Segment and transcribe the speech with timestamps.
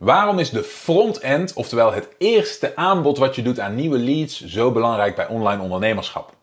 [0.00, 4.72] Waarom is de front-end, oftewel het eerste aanbod wat je doet aan nieuwe leads, zo
[4.72, 6.34] belangrijk bij online ondernemerschap?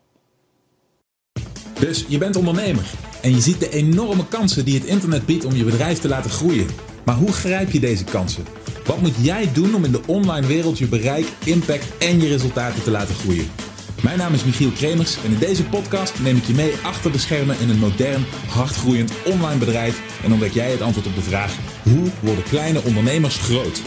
[1.80, 2.90] Dus je bent ondernemer
[3.22, 6.30] en je ziet de enorme kansen die het internet biedt om je bedrijf te laten
[6.30, 6.66] groeien.
[7.04, 8.44] Maar hoe grijp je deze kansen?
[8.86, 12.82] Wat moet jij doen om in de online wereld je bereik, impact en je resultaten
[12.82, 13.50] te laten groeien?
[14.02, 17.18] Mijn naam is Michiel Kremers en in deze podcast neem ik je mee achter de
[17.18, 21.56] schermen in een modern, hardgroeiend online bedrijf en ontdek jij het antwoord op de vraag:
[21.88, 23.82] hoe worden kleine ondernemers groot?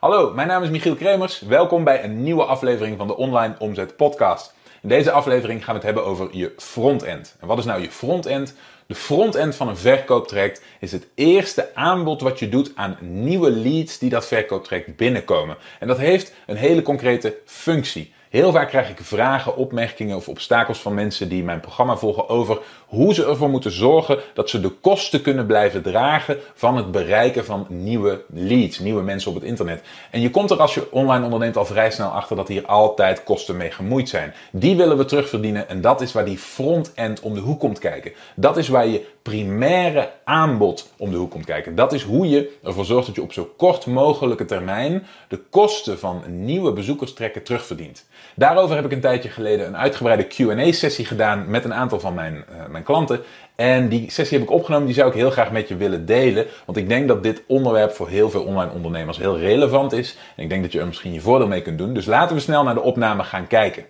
[0.00, 1.40] Hallo, mijn naam is Michiel Kremers.
[1.40, 4.54] Welkom bij een nieuwe aflevering van de Online Omzet Podcast.
[4.82, 7.36] In deze aflevering gaan we het hebben over je frontend.
[7.40, 8.54] En wat is nou je frontend?
[8.86, 13.98] De frontend van een verkooptraject is het eerste aanbod wat je doet aan nieuwe leads
[13.98, 15.56] die dat verkooptraject binnenkomen.
[15.80, 18.14] En dat heeft een hele concrete functie.
[18.36, 22.58] Heel vaak krijg ik vragen, opmerkingen of obstakels van mensen die mijn programma volgen over
[22.86, 27.44] hoe ze ervoor moeten zorgen dat ze de kosten kunnen blijven dragen van het bereiken
[27.44, 29.82] van nieuwe leads, nieuwe mensen op het internet.
[30.10, 33.24] En je komt er als je online onderneemt al vrij snel achter dat hier altijd
[33.24, 34.34] kosten mee gemoeid zijn.
[34.52, 38.12] Die willen we terugverdienen en dat is waar die front-end om de hoek komt kijken.
[38.34, 41.74] Dat is waar je primaire aanbod om de hoek komt kijken.
[41.74, 45.98] Dat is hoe je ervoor zorgt dat je op zo kort mogelijke termijn de kosten
[45.98, 48.06] van nieuwe bezoekers trekken terugverdient.
[48.34, 52.34] Daarover heb ik een tijdje geleden een uitgebreide Q&A-sessie gedaan met een aantal van mijn,
[52.34, 53.20] uh, klanten.
[53.56, 56.46] En die sessie heb ik opgenomen, die zou ik heel graag met je willen delen.
[56.66, 60.16] Want ik denk dat dit onderwerp voor heel veel online ondernemers heel relevant is.
[60.36, 61.94] En ik denk dat je er misschien je voordeel mee kunt doen.
[61.94, 63.86] Dus laten we snel naar de opname gaan kijken.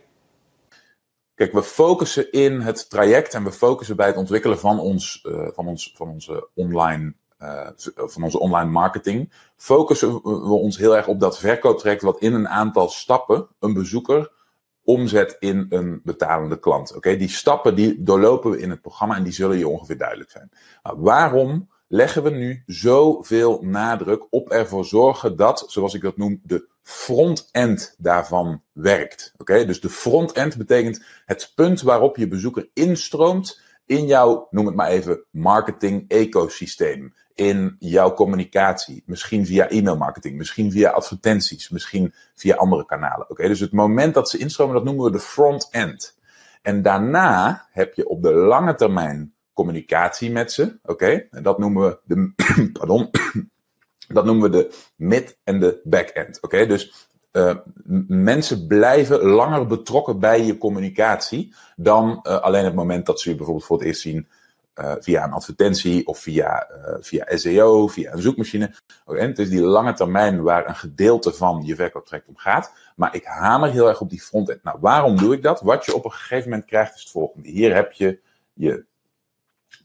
[1.34, 5.48] Kijk, we focussen in het traject en we focussen bij het ontwikkelen van, ons, uh,
[5.54, 11.06] van, ons, van onze online uh, van onze online marketing, focussen we ons heel erg
[11.06, 14.30] op dat verkooptraject wat in een aantal stappen een bezoeker
[14.86, 16.94] omzet in een betalende klant.
[16.94, 20.30] Oké, die stappen die doorlopen we in het programma en die zullen je ongeveer duidelijk
[20.30, 20.50] zijn.
[20.82, 26.40] Maar waarom leggen we nu zoveel nadruk op ervoor zorgen dat, zoals ik dat noem,
[26.42, 29.32] de front-end daarvan werkt?
[29.38, 34.74] Oké, dus de front-end betekent het punt waarop je bezoeker instroomt in jouw, noem het
[34.74, 37.14] maar even, marketing-ecosysteem.
[37.36, 39.02] In jouw communicatie.
[39.06, 43.30] Misschien via e-mailmarketing, misschien via advertenties, misschien via andere kanalen.
[43.30, 46.18] Oké, dus het moment dat ze instromen, dat noemen we de front-end.
[46.62, 50.78] En daarna heb je op de lange termijn communicatie met ze.
[50.82, 52.32] Oké, en dat noemen we de,
[52.78, 53.10] pardon,
[54.16, 56.42] dat noemen we de mid- en de back-end.
[56.42, 57.54] Oké, dus uh,
[58.08, 63.36] mensen blijven langer betrokken bij je communicatie dan uh, alleen het moment dat ze je
[63.36, 64.28] bijvoorbeeld voor het eerst zien
[64.80, 66.66] uh, via een advertentie of via,
[67.00, 68.74] via SEO, via een zoekmachine.
[69.04, 72.72] Het is die lange termijn waar een gedeelte van je verkooptraject om gaat.
[72.96, 74.62] Maar ik hamer heel erg op die frontend.
[74.62, 75.60] Nou, waarom doe ik dat?
[75.60, 77.48] Wat je op een gegeven moment krijgt is het volgende.
[77.48, 78.20] Hier heb je
[78.52, 78.84] je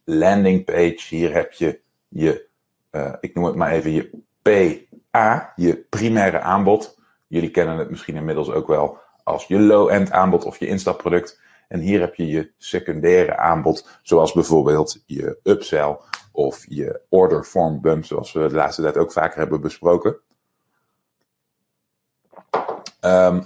[0.03, 2.47] landing page, hier heb je je,
[3.19, 4.09] ik noem het maar even je
[4.41, 6.99] PA, je primaire aanbod.
[7.27, 11.39] Jullie kennen het misschien inmiddels ook wel als je low-end aanbod of je instapproduct.
[11.71, 15.97] En hier heb je je secundaire aanbod, zoals bijvoorbeeld je upsell
[16.31, 20.15] of je order form bump, zoals we de laatste tijd ook vaker hebben besproken.
[23.01, 23.45] Um,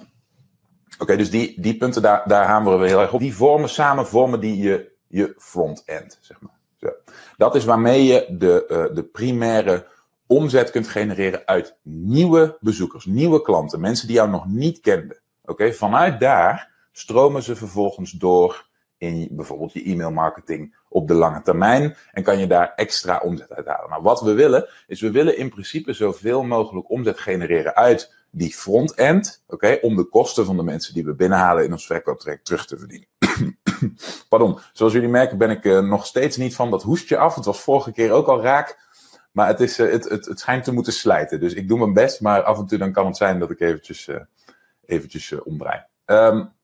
[1.00, 3.20] Oké, dus die, die punten, daar, daar hameren we heel erg op.
[3.20, 6.60] Die vormen samen, vormen die je, je front-end, zeg maar.
[6.76, 6.90] Zo.
[7.38, 9.88] Dat is waarmee je de, uh, de primaire
[10.28, 15.20] omzet kunt genereren uit nieuwe bezoekers, nieuwe klanten, mensen die jou nog niet kenden.
[15.46, 18.68] Oké, vanuit daar stromen ze vervolgens door
[18.98, 23.68] in bijvoorbeeld je e-mailmarketing op de lange termijn en kan je daar extra omzet uit
[23.68, 23.90] halen.
[23.90, 28.54] Nou, wat we willen is we willen in principe zoveel mogelijk omzet genereren uit die
[28.54, 32.66] front-end, oké, om de kosten van de mensen die we binnenhalen in ons verkooptraject terug
[32.66, 33.08] te verdienen.
[34.30, 37.36] Pardon, zoals jullie merken ben ik uh, nog steeds niet van dat hoestje af.
[37.36, 38.84] Het was vorige keer ook al raak.
[39.32, 41.40] Maar het, is, uh, het, het, het schijnt te moeten slijten.
[41.40, 43.60] Dus ik doe mijn best, maar af en toe dan kan het zijn dat ik
[43.60, 44.16] eventjes, uh,
[44.86, 45.84] eventjes omdraai.
[46.06, 46.55] Um,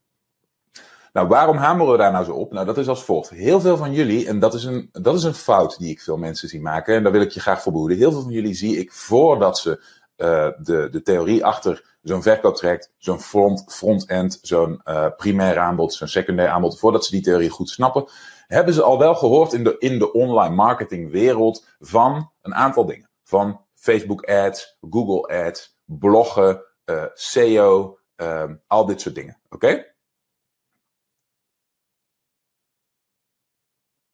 [1.11, 2.51] nou, waarom hameren we daar nou zo op?
[2.51, 3.29] Nou, dat is als volgt.
[3.29, 6.17] Heel veel van jullie, en dat is, een, dat is een fout die ik veel
[6.17, 7.97] mensen zie maken, en daar wil ik je graag voor behoeden.
[7.97, 13.19] Heel veel van jullie zie ik voordat ze de, de theorie achter zo'n verkooptraject, zo'n
[13.19, 14.81] front, front-end, zo'n
[15.17, 18.05] primair aanbod, zo'n secundair aanbod, voordat ze die theorie goed snappen,
[18.47, 22.85] hebben ze al wel gehoord in de, in de online marketing wereld van een aantal
[22.85, 23.09] dingen.
[23.23, 29.37] Van Facebook ads, Google ads, bloggen, uh, SEO, uh, al dit soort dingen.
[29.49, 29.90] Oké?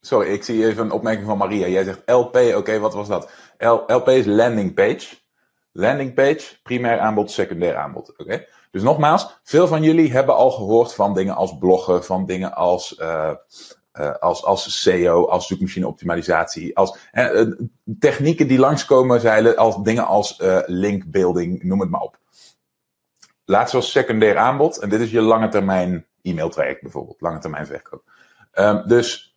[0.08, 1.66] Sorry, ik zie even een opmerking van Maria.
[1.66, 3.30] Jij zegt LP, oké, wat was dat?
[3.86, 5.16] LP is landing page.
[5.72, 8.12] Landing page, primair aanbod, secundair aanbod.
[8.16, 8.44] Oké?
[8.70, 12.98] Dus nogmaals, veel van jullie hebben al gehoord van dingen als bloggen, van dingen als
[13.00, 13.30] uh,
[13.92, 17.52] uh, als, als SEO, als zoekmachine-optimalisatie, als uh,
[17.98, 22.18] technieken die langskomen, zeilen als dingen als linkbuilding, noem het maar op.
[23.44, 28.02] Laatst was secundair aanbod, en dit is je lange termijn e-mailtraject bijvoorbeeld, lange termijn verkoop.
[28.54, 29.27] Um, dus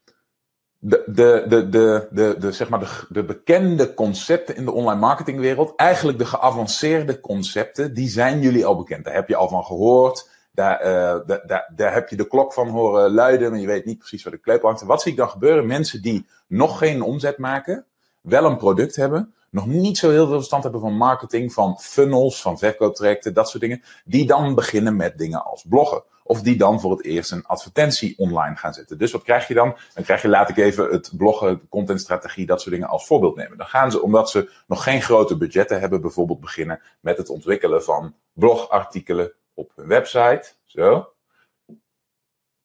[0.83, 4.99] de, de, de, de, de, de, zeg maar de, de bekende concepten in de online
[4.99, 9.05] marketingwereld, eigenlijk de geavanceerde concepten, die zijn jullie al bekend.
[9.05, 10.29] Daar heb je al van gehoord.
[10.53, 13.85] Daar, uh, daar, daar, daar, heb je de klok van horen luiden, maar je weet
[13.85, 14.81] niet precies waar de kleep hangt.
[14.81, 15.67] Wat zie ik dan gebeuren?
[15.67, 17.85] Mensen die nog geen omzet maken,
[18.21, 22.41] wel een product hebben, nog niet zo heel veel verstand hebben van marketing, van funnels,
[22.41, 26.03] van verkooptrajecten, dat soort dingen, die dan beginnen met dingen als bloggen.
[26.23, 28.97] Of die dan voor het eerst een advertentie online gaan zetten.
[28.97, 29.77] Dus wat krijg je dan?
[29.93, 33.57] Dan krijg je, laat ik even het bloggen, contentstrategie, dat soort dingen als voorbeeld nemen.
[33.57, 37.83] Dan gaan ze, omdat ze nog geen grote budgetten hebben, bijvoorbeeld beginnen met het ontwikkelen
[37.83, 40.53] van blogartikelen op hun website.
[40.65, 41.13] Zo.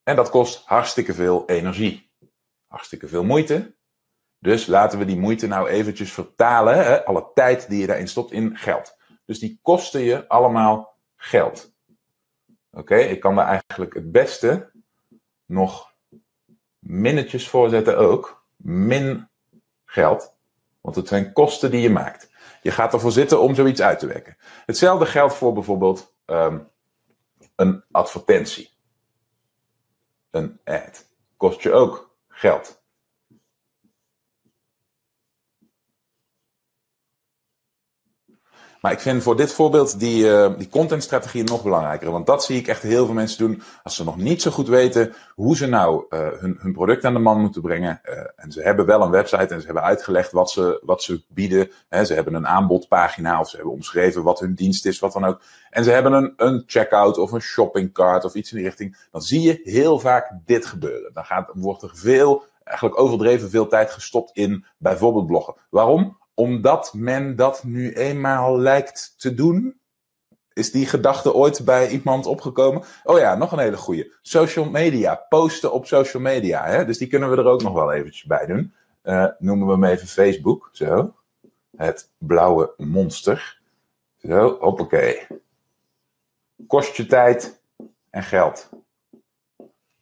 [0.02, 2.10] En dat kost hartstikke veel energie.
[2.66, 3.75] Hartstikke veel moeite.
[4.38, 6.76] Dus laten we die moeite nou eventjes vertalen.
[6.76, 7.04] Hè?
[7.04, 8.96] Alle tijd die je daarin stopt in geld.
[9.24, 11.74] Dus die kosten je allemaal geld.
[12.70, 14.70] Oké, ik kan daar eigenlijk het beste
[15.44, 15.94] nog
[16.78, 18.46] minnetjes voor zetten ook.
[18.56, 19.28] Min
[19.84, 20.36] geld.
[20.80, 22.30] Want het zijn kosten die je maakt.
[22.62, 24.36] Je gaat ervoor zitten om zoiets uit te werken.
[24.66, 26.68] Hetzelfde geldt voor bijvoorbeeld um,
[27.56, 28.70] een advertentie.
[30.30, 31.06] Een ad.
[31.36, 32.82] Kost je ook geld.
[38.86, 42.10] Maar ik vind voor dit voorbeeld die, uh, die contentstrategie nog belangrijker.
[42.10, 44.68] Want dat zie ik echt heel veel mensen doen als ze nog niet zo goed
[44.68, 48.00] weten hoe ze nou uh, hun, hun product aan de man moeten brengen.
[48.04, 51.22] Uh, en ze hebben wel een website en ze hebben uitgelegd wat ze, wat ze
[51.28, 51.70] bieden.
[51.88, 55.24] Hè, ze hebben een aanbodpagina of ze hebben omschreven wat hun dienst is, wat dan
[55.24, 55.40] ook.
[55.70, 58.96] En ze hebben een, een checkout of een shoppingcart of iets in die richting.
[59.10, 61.12] Dan zie je heel vaak dit gebeuren.
[61.12, 65.54] Dan gaat, wordt er veel, eigenlijk overdreven veel tijd gestopt in bijvoorbeeld bloggen.
[65.70, 66.16] Waarom?
[66.36, 69.80] Omdat men dat nu eenmaal lijkt te doen?
[70.52, 72.82] Is die gedachte ooit bij iemand opgekomen?
[73.04, 74.12] Oh ja, nog een hele goede.
[74.22, 75.14] Social media.
[75.28, 76.66] Posten op social media.
[76.66, 76.84] Hè?
[76.84, 78.72] Dus die kunnen we er ook nog wel eventjes bij doen.
[79.02, 80.68] Uh, noemen we hem even Facebook.
[80.72, 81.14] Zo.
[81.76, 83.60] Het blauwe monster.
[84.16, 85.26] Zo, hoppakee.
[86.66, 87.60] Kost je tijd
[88.10, 88.68] en geld.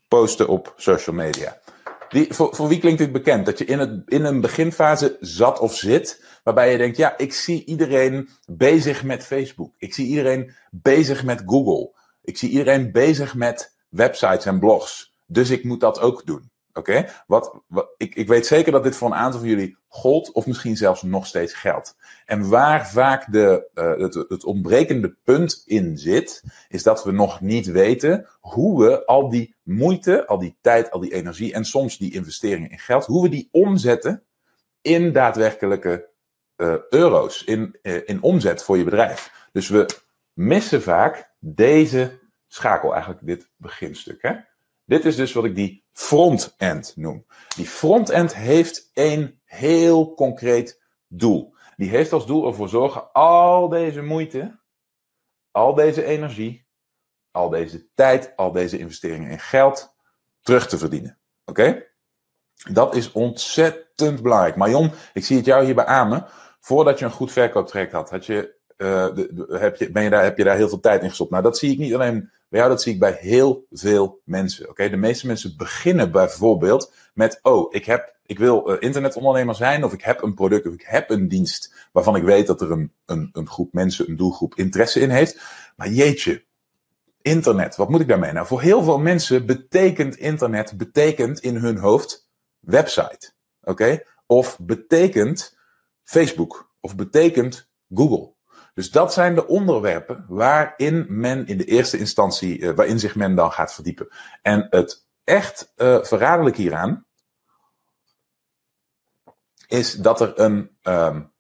[0.09, 1.61] Posten op social media.
[2.15, 3.47] Voor, voor wie klinkt dit bekend?
[3.47, 7.33] Dat je in, het, in een beginfase zat of zit, waarbij je denkt, ja, ik
[7.33, 9.75] zie iedereen bezig met Facebook.
[9.79, 11.93] Ik zie iedereen bezig met Google.
[12.23, 15.15] Ik zie iedereen bezig met websites en blogs.
[15.27, 16.51] Dus ik moet dat ook doen.
[16.75, 17.09] Oké?
[17.27, 17.61] Wat,
[17.97, 21.03] ik, ik weet zeker dat dit voor een aantal van jullie gold, of misschien zelfs
[21.03, 21.97] nog steeds geldt.
[22.27, 27.41] En waar vaak de, uh, het, het ontbrekende punt in zit, is dat we nog
[27.41, 31.99] niet weten hoe we al die moeite, al die tijd, al die energie en soms
[31.99, 34.23] die investeringen in geld, hoe we die omzetten
[34.81, 36.09] in daadwerkelijke
[36.57, 39.49] uh, euro's, in, uh, in omzet voor je bedrijf.
[39.53, 39.87] Dus we
[40.33, 44.23] missen vaak deze schakel, eigenlijk dit beginstuk.
[44.23, 44.35] Hè?
[44.85, 47.27] Dit is dus wat ik die front-end noem.
[47.57, 51.55] Die front-end heeft één heel concreet doel.
[51.77, 54.61] Die heeft als doel ervoor zorgen al deze moeite,
[55.51, 56.67] al deze energie,
[57.31, 59.95] al deze tijd, al deze investeringen in geld
[60.41, 61.19] terug te verdienen.
[61.45, 61.87] Oké?
[62.71, 64.57] Dat is ontzettend belangrijk.
[64.57, 66.27] Marion, ik zie het jou hierbij amen.
[66.61, 70.39] Voordat je een goed verkooptraject had, had je, de, heb je, ben je daar, heb
[70.39, 71.31] je daar heel veel tijd in gestopt.
[71.31, 72.31] Nou, dat zie ik niet alleen
[72.61, 74.69] bij dat zie ik bij heel veel mensen.
[74.69, 79.85] Oké, De meeste mensen beginnen bijvoorbeeld met, oh, ik, heb, ik wil uh, internetondernemer zijn,
[79.85, 82.71] of ik heb een product, of ik heb een dienst waarvan ik weet dat er
[82.71, 85.41] een, een, een groep mensen, een doelgroep interesse in heeft.
[85.77, 86.45] Maar jeetje,
[87.23, 88.33] internet, wat moet ik daarmee?
[88.33, 92.31] Nou, voor heel veel mensen betekent internet, betekent in hun hoofd
[92.61, 93.33] website.
[93.63, 94.03] Oké?
[94.27, 95.57] Of betekent
[96.03, 96.71] Facebook.
[96.81, 98.34] Of betekent Google.
[98.75, 103.35] Dus dat zijn de onderwerpen waarin men in de eerste instantie, uh, waarin zich men
[103.35, 104.09] dan gaat verdiepen.
[104.43, 107.07] En het echt uh, verraderlijk hieraan
[109.67, 111.33] is dat er een, um,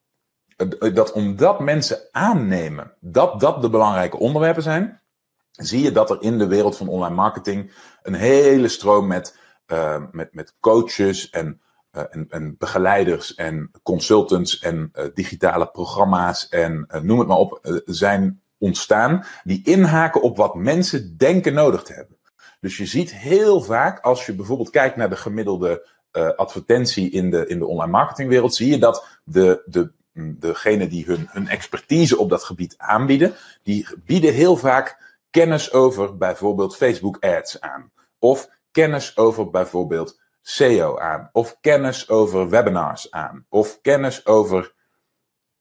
[0.95, 5.03] dat omdat mensen aannemen dat dat de belangrijke onderwerpen zijn,
[5.51, 7.73] zie je dat er in de wereld van online marketing
[8.03, 9.39] een hele stroom met,
[10.11, 11.63] met, met coaches en
[12.11, 17.81] en, en, begeleiders en consultants en uh, digitale programma's en uh, noem het maar op,
[17.85, 22.19] zijn ontstaan die inhaken op wat mensen denken nodig te hebben.
[22.61, 25.93] Dus je ziet heel vaak, als je bijvoorbeeld kijkt naar de gemiddelde
[26.37, 31.29] advertentie in de, in de online marketingwereld, zie je dat de, de, degene die hun,
[31.31, 37.61] hun expertise op dat gebied aanbieden, die bieden heel vaak kennis over bijvoorbeeld Facebook ads
[37.61, 37.93] aan.
[38.19, 44.75] Of kennis over bijvoorbeeld SEO aan, of kennis over webinars aan, of kennis over,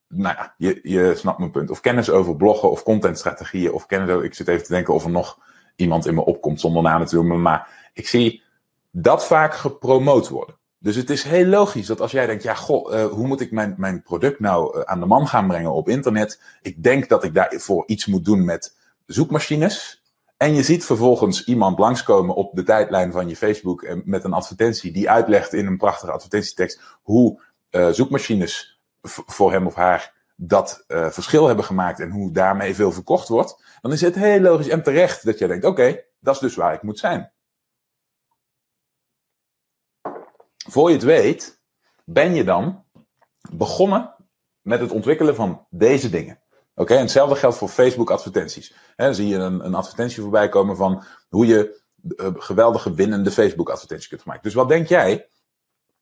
[0.07, 4.09] nou ja, je, je snapt mijn punt, of kennis over bloggen of contentstrategieën, of kennis
[4.09, 5.39] over, ik zit even te denken of er nog
[5.75, 8.43] iemand in me opkomt zonder namen te noemen, maar ik zie
[8.91, 10.55] dat vaak gepromoot worden.
[10.79, 13.51] Dus het is heel logisch dat als jij denkt, ja, goh, uh, hoe moet ik
[13.51, 16.41] mijn, mijn product nou uh, aan de man gaan brengen op internet?
[16.61, 18.75] Ik denk dat ik daarvoor iets moet doen met
[19.05, 20.02] zoekmachines.
[20.37, 24.91] En je ziet vervolgens iemand langskomen op de tijdlijn van je Facebook met een advertentie
[24.91, 31.47] die uitlegt in een prachtige advertentietekst hoe uh, zoekmachines voor hem of haar dat verschil
[31.47, 33.77] hebben gemaakt en hoe daarmee veel verkocht wordt.
[33.81, 36.73] Dan is het heel logisch en terecht dat je denkt, oké, dat is dus waar
[36.73, 37.33] ik moet zijn.
[40.73, 41.61] voor je het weet,
[42.05, 42.85] ben je dan
[43.51, 44.15] begonnen
[44.61, 46.42] met het ontwikkelen van deze dingen.
[46.75, 48.73] Oké, en hetzelfde geldt voor Facebook advertenties.
[48.95, 53.69] dan zie je een, een advertentie voorbij komen van hoe je uh, geweldige winnende Facebook
[53.69, 54.43] advertenties kunt maken.
[54.43, 55.27] Dus wat denk jij?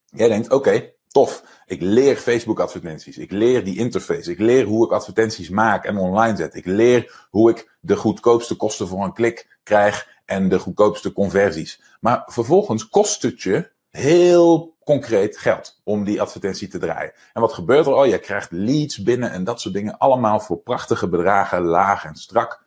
[0.05, 1.43] Jij denkt, oké, tof.
[1.65, 3.17] Ik leer Facebook advertenties.
[3.17, 4.31] Ik leer die interface.
[4.31, 6.55] Ik leer hoe ik advertenties maak en online zet.
[6.55, 11.81] Ik leer hoe ik de goedkoopste kosten voor een klik krijg en de goedkoopste conversies.
[11.99, 17.13] Maar vervolgens kost het je heel concreet geld om die advertentie te draaien.
[17.33, 17.93] En wat gebeurt er?
[17.93, 19.97] Oh, je krijgt leads binnen en dat soort dingen.
[19.97, 22.63] Allemaal voor prachtige bedragen, laag en strak.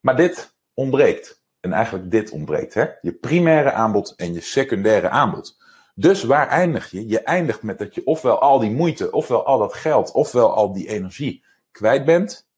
[0.00, 1.42] Maar dit ontbreekt.
[1.60, 2.74] En eigenlijk dit ontbreekt.
[2.74, 2.86] Hè?
[3.00, 5.56] Je primaire aanbod en je secundaire aanbod.
[5.94, 7.08] Dus waar eindig je?
[7.08, 10.72] Je eindigt met dat je ofwel al die moeite, ofwel al dat geld, ofwel al
[10.72, 12.48] die energie kwijt bent,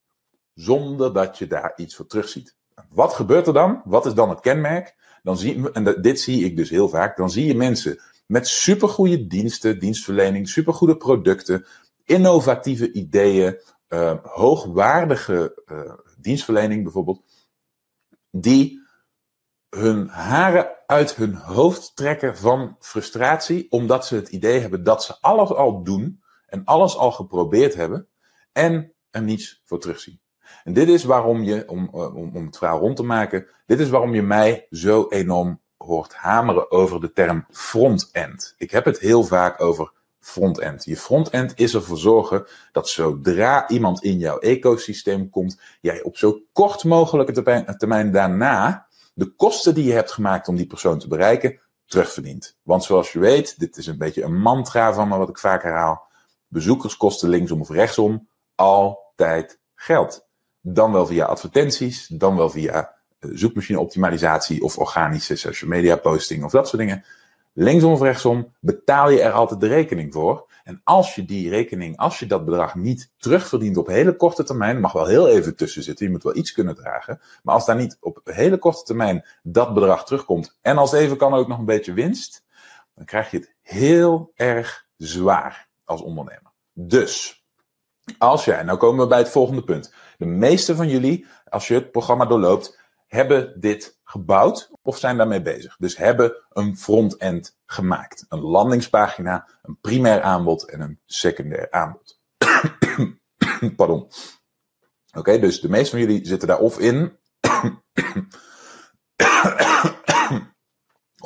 [0.54, 2.56] zonder dat je daar iets voor terugziet.
[2.88, 3.82] Wat gebeurt er dan?
[3.84, 4.94] Wat is dan het kenmerk?
[5.22, 9.26] dan zie, en dit zie ik dus heel vaak, dan zie je mensen met supergoeie
[9.26, 11.66] diensten, dienstverlening, supergoede producten,
[12.04, 17.22] innovatieve ideeën, uh, hoogwaardige uh, dienstverlening bijvoorbeeld,
[18.30, 18.80] die
[19.68, 25.16] hun haren uit hun hoofd trekken van frustratie, omdat ze het idee hebben dat ze
[25.20, 28.08] alles al doen en alles al geprobeerd hebben
[28.52, 30.20] en er niets voor terugzien.
[30.64, 33.80] En dit is waarom je, om, eh, om, om het verhaal rond te maken, dit
[33.80, 38.54] is waarom je mij zo enorm hoort hameren over de term front-end.
[38.58, 40.84] Ik heb het heel vaak over front-end.
[40.84, 46.40] Je front-end is ervoor zorgen dat zodra iemand in jouw ecosysteem komt, jij op zo
[46.52, 51.08] kort mogelijke termijn, termijn daarna de kosten die je hebt gemaakt om die persoon te
[51.08, 52.56] bereiken, terugverdient.
[52.62, 55.62] Want zoals je weet, dit is een beetje een mantra van me wat ik vaak
[55.62, 56.08] herhaal.
[56.48, 60.26] Bezoekerskosten linksom of rechtsom, altijd geld.
[60.60, 66.50] Dan wel via advertenties, dan wel via zoekmachine optimalisatie of organische social media posting of
[66.50, 67.04] dat soort dingen.
[67.52, 70.48] Linksom of rechtsom betaal je er altijd de rekening voor.
[70.64, 74.80] En als je die rekening, als je dat bedrag niet terugverdient op hele korte termijn,
[74.80, 77.20] mag wel heel even tussen zitten, je moet wel iets kunnen dragen.
[77.42, 81.34] Maar als daar niet op hele korte termijn dat bedrag terugkomt, en als even kan
[81.34, 82.44] ook nog een beetje winst,
[82.94, 86.52] dan krijg je het heel erg zwaar als ondernemer.
[86.72, 87.44] Dus,
[88.18, 89.92] als jij, nou komen we bij het volgende punt.
[90.18, 92.79] De meeste van jullie, als je het programma doorloopt,
[93.10, 95.76] hebben dit gebouwd of zijn daarmee bezig.
[95.76, 98.24] Dus hebben een front-end gemaakt.
[98.28, 102.20] Een landingspagina, een primair aanbod en een secundair aanbod.
[103.76, 104.10] Pardon.
[105.16, 107.18] Oké, dus de meeste van jullie zitten daar of in.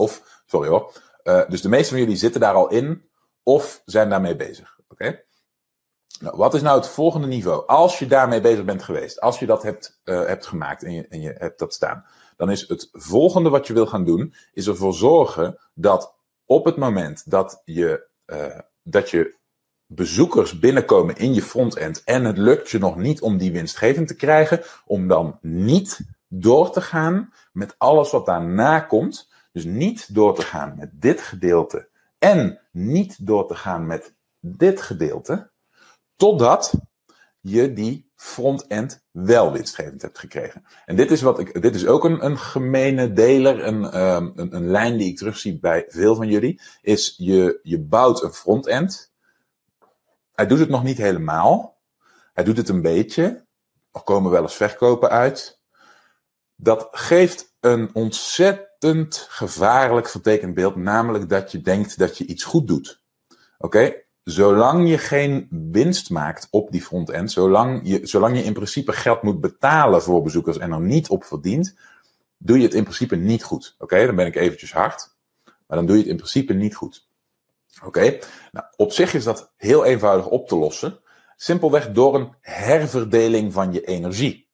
[0.05, 0.93] of, sorry hoor.
[1.25, 3.11] Uh, dus de meeste van jullie zitten daar al in
[3.43, 4.79] of zijn daarmee bezig.
[4.89, 5.25] Oké?
[6.21, 7.67] Nou, wat is nou het volgende niveau?
[7.67, 11.07] Als je daarmee bezig bent geweest, als je dat hebt, uh, hebt gemaakt en je,
[11.09, 12.05] en je hebt dat staan,
[12.37, 16.77] dan is het volgende wat je wil gaan doen, is ervoor zorgen dat op het
[16.77, 19.37] moment dat je, uh, dat je
[19.87, 24.17] bezoekers binnenkomen in je frontend en het lukt je nog niet om die winstgevend te
[24.17, 29.33] krijgen, om dan niet door te gaan met alles wat daarna komt.
[29.53, 34.83] Dus niet door te gaan met dit gedeelte en niet door te gaan met dit
[34.83, 35.53] gedeelte
[36.17, 36.73] Totdat
[37.41, 40.65] je die front-end wel winstgevend hebt gekregen.
[40.85, 44.55] En dit is, wat ik, dit is ook een, een gemene deler, een, um, een,
[44.55, 46.61] een lijn die ik terugzie bij veel van jullie.
[46.81, 49.13] Is je, je bouwt een front-end.
[50.33, 51.81] Hij doet het nog niet helemaal.
[52.33, 53.47] Hij doet het een beetje.
[53.93, 55.61] Er komen wel eens verkopen uit.
[56.57, 60.77] Dat geeft een ontzettend gevaarlijk vertekend beeld.
[60.77, 63.03] Namelijk dat je denkt dat je iets goed doet.
[63.59, 68.93] Oké, zolang je geen winst maakt op die front-end, zolang je, zolang je in principe
[68.93, 71.77] geld moet betalen voor bezoekers en er niet op verdient,
[72.39, 73.75] doe je het in principe niet goed.
[73.79, 77.09] Oké, dan ben ik eventjes hard, maar dan doe je het in principe niet goed.
[77.85, 78.19] Oké,
[78.53, 80.99] nou, op zich is dat heel eenvoudig op te lossen.
[81.37, 84.49] Simpelweg door een herverdeling van je energie.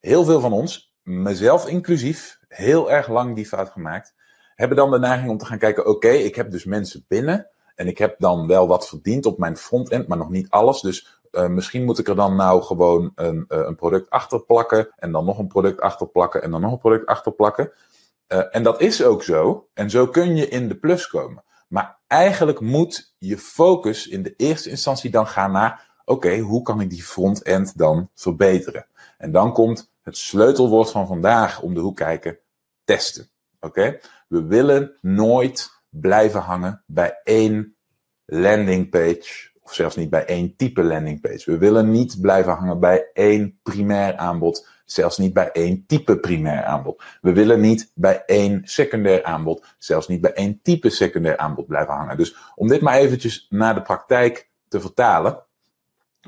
[0.00, 4.14] Heel veel van ons, mezelf inclusief, heel erg lang die fout gemaakt,
[4.54, 7.86] hebben dan de neiging om te gaan kijken, oké, ik heb dus mensen binnen en
[7.86, 10.80] ik heb dan wel wat verdiend op mijn frontend, maar nog niet alles.
[10.80, 14.92] Dus uh, misschien moet ik er dan nou gewoon een, uh, een product achter plakken
[14.96, 17.72] en dan nog een product achter plakken en dan nog een product achter plakken.
[18.28, 19.68] Uh, en dat is ook zo.
[19.74, 21.44] En zo kun je in de plus komen.
[21.68, 26.80] Maar eigenlijk moet je focus in de eerste instantie dan gaan naar, oké, hoe kan
[26.80, 28.86] ik die frontend dan verbeteren?
[29.18, 32.38] En dan komt het sleutelwoord van vandaag om de hoek kijken,
[32.84, 33.30] testen.
[33.60, 33.98] Oké?
[34.28, 37.76] We willen nooit blijven hangen bij één
[38.24, 41.50] landingpage of zelfs niet bij één type landingpage.
[41.50, 46.64] We willen niet blijven hangen bij één primair aanbod, zelfs niet bij één type primair
[46.64, 47.02] aanbod.
[47.20, 51.94] We willen niet bij één secundair aanbod, zelfs niet bij één type secundair aanbod blijven
[51.94, 52.16] hangen.
[52.16, 55.44] Dus om dit maar eventjes naar de praktijk te vertalen.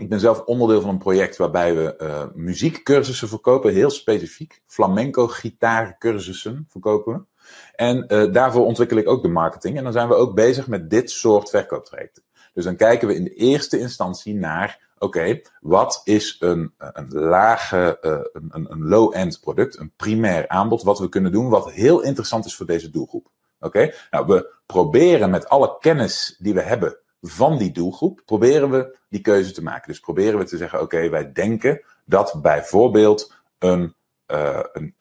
[0.01, 4.63] Ik ben zelf onderdeel van een project waarbij we uh, muziekcursussen verkopen, heel specifiek.
[4.67, 7.34] Flamenco gitaarcursussen verkopen we.
[7.75, 9.77] En uh, daarvoor ontwikkel ik ook de marketing.
[9.77, 12.23] En dan zijn we ook bezig met dit soort verkooptrajecten.
[12.55, 17.99] Dus dan kijken we in de eerste instantie naar, oké, wat is een, een lage,
[18.03, 22.45] uh, een, een low-end product, een primair aanbod, wat we kunnen doen, wat heel interessant
[22.45, 23.29] is voor deze doelgroep.
[23.61, 28.99] Oké, nou, we proberen met alle kennis die we hebben van die doelgroep, proberen we
[29.09, 29.89] die keuze te maken.
[29.89, 33.95] Dus proberen we te zeggen, oké, wij denken dat bijvoorbeeld een,
[34.27, 34.95] uh, een,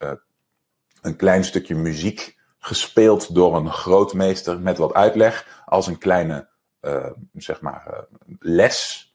[1.04, 6.48] een klein stukje muziek gespeeld door een grootmeester met wat uitleg, als een kleine
[6.80, 7.98] uh, zeg maar, uh,
[8.38, 9.08] les.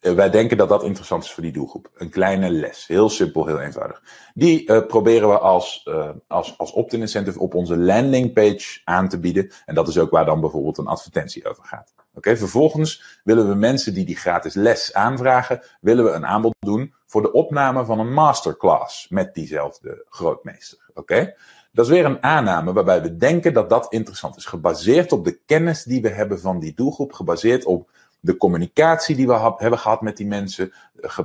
[0.00, 1.90] Uh, wij denken dat dat interessant is voor die doelgroep.
[1.94, 2.86] Een kleine les.
[2.86, 4.02] Heel simpel, heel eenvoudig.
[4.34, 5.88] Die proberen we als,
[6.26, 9.52] als, als opt-in incentive op onze landingpage aan te bieden.
[9.64, 11.94] En dat is ook waar dan bijvoorbeeld een advertentie over gaat.
[12.14, 16.94] Oké, vervolgens willen we mensen die die gratis les aanvragen, willen we een aanbod doen
[17.06, 20.87] voor de opname van een masterclass met diezelfde grootmeester.
[20.98, 21.34] Oké?
[21.72, 24.44] Dat is weer een aanname waarbij we denken dat dat interessant is.
[24.44, 27.90] Gebaseerd op de kennis die we hebben van die doelgroep, gebaseerd op
[28.20, 30.72] de communicatie die we hebben gehad met die mensen,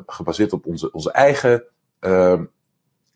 [0.06, 1.64] gebaseerd op onze, onze eigen
[2.02, 2.42] uh,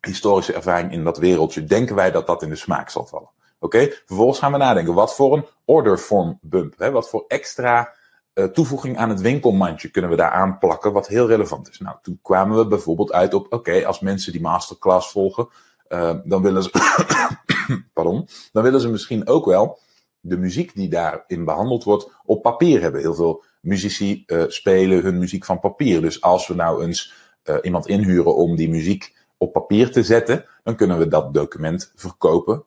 [0.02, 3.30] historische ervaring in dat wereldje, denken wij dat dat in de smaak zal vallen.
[3.60, 6.92] Oké, vervolgens gaan we nadenken, wat voor een order form bump, hè?
[6.92, 7.94] wat voor extra
[8.34, 11.80] uh, toevoeging aan het winkelmandje kunnen we daar aanplakken, wat heel relevant is.
[11.80, 15.48] Nou, toen kwamen we bijvoorbeeld uit op, oké, als mensen die masterclass volgen,
[15.90, 16.70] uh, dan willen ze,
[17.94, 19.80] pardon, dan willen ze misschien ook wel
[20.20, 23.02] de muziek die daarin behandeld wordt op papier hebben.
[23.02, 26.02] Heel veel muzici uh, spelen hun muziek van papier.
[26.02, 30.46] Dus als we nou eens uh, iemand inhuren om die muziek op papier te zetten,
[30.64, 32.66] dan kunnen we dat document verkopen,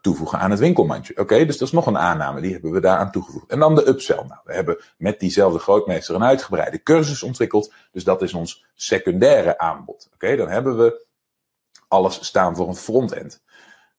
[0.00, 1.16] toevoegen aan het winkelmandje.
[1.16, 3.50] Oké, dus dat is nog een aanname, die hebben we daaraan toegevoegd.
[3.50, 4.24] En dan de upsell.
[4.28, 9.58] Nou, we hebben met diezelfde grootmeester een uitgebreide cursus ontwikkeld, dus dat is ons secundaire
[9.58, 10.08] aanbod.
[10.14, 11.06] Oké, dan hebben we
[11.94, 13.42] alles staan voor een frontend.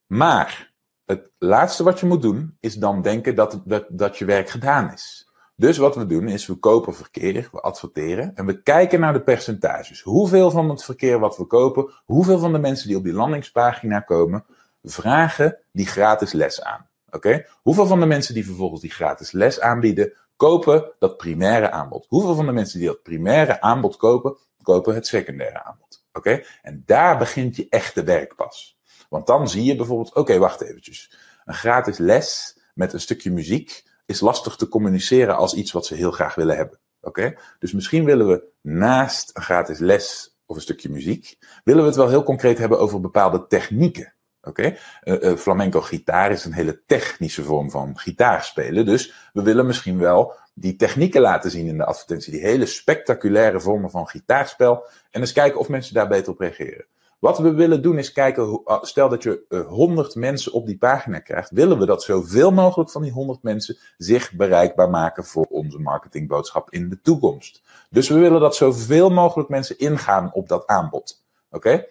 [0.06, 0.72] Maar
[1.04, 4.92] het laatste wat je moet doen, is dan denken dat, dat, dat je werk gedaan
[4.92, 5.30] is.
[5.58, 9.22] Dus wat we doen, is we kopen verkeer, we adverteren en we kijken naar de
[9.22, 10.02] percentages.
[10.02, 14.00] Hoeveel van het verkeer wat we kopen, hoeveel van de mensen die op die landingspagina
[14.00, 14.44] komen,
[14.82, 16.88] vragen die gratis les aan.
[17.10, 17.46] Oké?
[17.62, 22.06] Hoeveel van de mensen die vervolgens die gratis les aanbieden, kopen dat primaire aanbod?
[22.08, 26.04] Hoeveel van de mensen die dat primaire aanbod kopen, kopen het secundaire aanbod?
[26.16, 26.42] Oké?
[26.62, 28.78] En daar begint je echte werk pas.
[29.08, 31.16] Want dan zie je bijvoorbeeld, oké, wacht eventjes.
[31.44, 35.94] Een gratis les met een stukje muziek is lastig te communiceren als iets wat ze
[35.94, 36.78] heel graag willen hebben.
[37.00, 37.34] Oké?
[37.58, 41.96] Dus misschien willen we naast een gratis les of een stukje muziek, willen we het
[41.96, 44.14] wel heel concreet hebben over bepaalde technieken.
[44.42, 48.86] Oké, uh, uh, flamenco gitaar is een hele technische vorm van gitaarspelen.
[48.86, 52.32] Dus we willen misschien wel die technieken laten zien in de advertentie.
[52.32, 54.84] Die hele spectaculaire vormen van gitaarspel.
[55.10, 56.86] En eens kijken of mensen daar beter op reageren.
[57.18, 61.18] Wat we willen doen is kijken, stel dat je uh, 100 mensen op die pagina
[61.18, 65.78] krijgt, willen we dat zoveel mogelijk van die 100 mensen zich bereikbaar maken voor onze
[65.78, 67.62] marketingboodschap in de toekomst.
[67.90, 71.24] Dus we willen dat zoveel mogelijk mensen ingaan op dat aanbod.
[71.50, 71.86] Oké?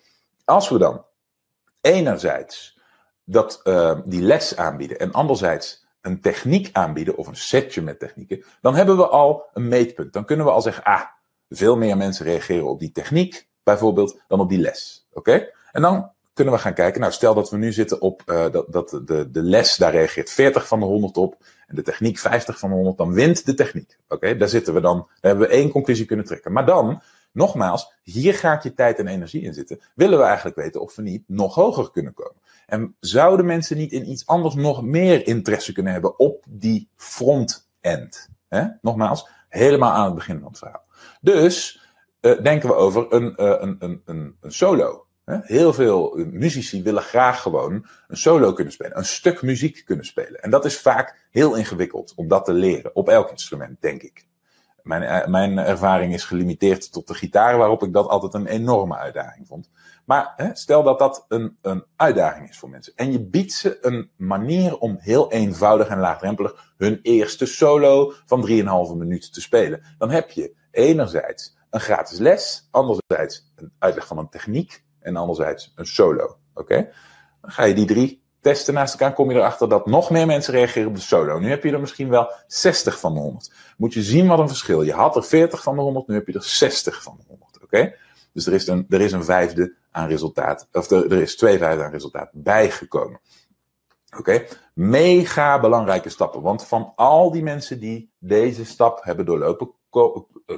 [0.45, 1.05] Als we dan
[1.81, 2.79] enerzijds
[3.23, 8.43] dat, uh, die les aanbieden en anderzijds een techniek aanbieden of een setje met technieken,
[8.61, 10.13] dan hebben we al een meetpunt.
[10.13, 11.01] Dan kunnen we al zeggen, ah,
[11.49, 15.07] veel meer mensen reageren op die techniek bijvoorbeeld dan op die les.
[15.13, 15.49] Oké?
[15.71, 18.65] En dan kunnen we gaan kijken, nou stel dat we nu zitten op uh, dat,
[18.69, 21.37] dat de, de les, daar reageert 40 van de 100 op
[21.67, 23.97] en de techniek 50 van de 100, dan wint de techniek.
[24.07, 26.51] Oké, daar zitten we dan, daar hebben we één conclusie kunnen trekken.
[26.51, 27.01] Maar dan
[27.35, 29.79] Nogmaals, hier gaat je tijd en energie in zitten.
[29.95, 32.41] Willen we eigenlijk weten of we niet nog hoger kunnen komen?
[32.65, 38.29] En zouden mensen niet in iets anders nog meer interesse kunnen hebben op die front-end?
[38.81, 40.83] Nogmaals, helemaal aan het begin van het verhaal.
[41.21, 41.81] Dus
[42.21, 47.01] uh, denken we over een, uh, een, een, een, een solo Heel veel muzici willen
[47.01, 50.41] graag gewoon een solo kunnen spelen, een stuk muziek kunnen spelen.
[50.41, 54.25] En dat is vaak heel ingewikkeld om dat te leren, op elk instrument, denk ik.
[54.85, 58.97] Mijn, eh, mijn ervaring is gelimiteerd tot de gitaar, waarop ik dat altijd een enorme
[58.97, 59.69] uitdaging vond.
[60.05, 62.93] Maar hè, stel dat dat een, een uitdaging is voor mensen.
[62.95, 68.47] En je biedt ze een manier om heel eenvoudig en laagdrempelig hun eerste solo van
[68.47, 69.81] 3,5 minuten te spelen.
[69.97, 75.71] Dan heb je enerzijds een gratis les, anderzijds een uitleg van een techniek en anderzijds
[75.75, 76.37] een solo.
[76.53, 76.89] Oké?
[77.41, 80.53] Dan ga je die drie testen naast elkaar, kom je erachter dat nog meer mensen
[80.53, 81.39] reageren op de solo.
[81.39, 83.51] Nu heb je er misschien wel 60 van de 100.
[83.77, 84.81] Moet je zien wat een verschil.
[84.81, 87.63] Je had er 40 van de 100, nu heb je er 60 van de 100.
[87.63, 87.95] Oké?
[88.33, 91.83] Dus er is, een, er is een vijfde aan resultaat, of er, is twee vijfde
[91.83, 93.19] aan resultaat bijgekomen.
[94.17, 94.45] Oké?
[94.73, 96.41] Mega belangrijke stappen.
[96.41, 99.71] Want van al die mensen die deze stap hebben doorlopen,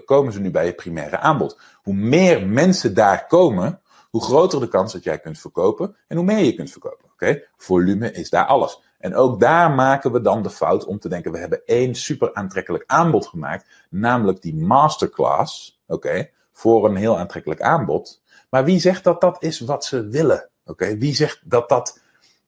[0.06, 1.60] komen ze nu bij je primaire aanbod.
[1.76, 6.26] Hoe meer mensen daar komen, hoe groter de kans dat jij kunt verkopen en hoe
[6.26, 7.06] meer je kunt verkopen.
[7.12, 7.44] Oké?
[7.58, 8.82] Volume is daar alles.
[9.00, 12.34] En ook daar maken we dan de fout om te denken: we hebben één super
[12.34, 15.82] aantrekkelijk aanbod gemaakt, namelijk die masterclass.
[15.88, 16.30] Oké?
[16.52, 18.22] Voor een heel aantrekkelijk aanbod.
[18.50, 20.50] Maar wie zegt dat dat is wat ze willen?
[20.66, 20.98] Oké?
[20.98, 22.00] Wie zegt dat dat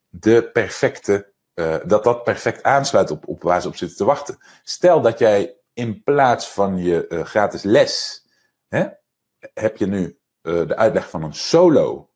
[0.10, 4.38] de perfecte, uh, dat dat perfect aansluit op, op waar ze op zitten te wachten?
[4.63, 8.26] Stel dat jij in plaats van je uh, gratis les,
[8.67, 8.86] hè,
[9.54, 12.10] heb je nu uh, de uitleg van een solo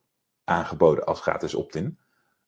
[0.44, 2.00] aangeboden als gratis opt-in.